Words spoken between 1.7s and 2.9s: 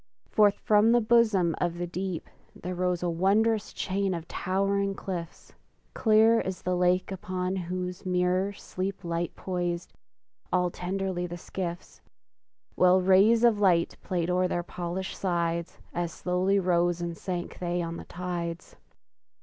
the deep There